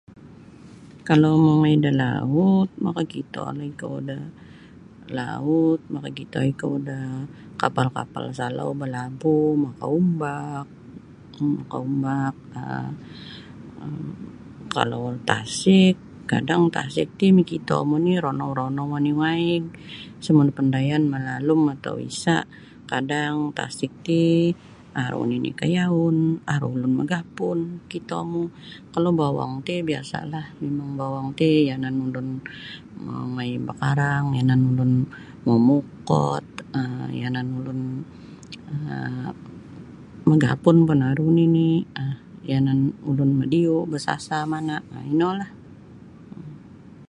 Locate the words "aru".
25.03-25.21, 26.53-26.67, 41.11-41.25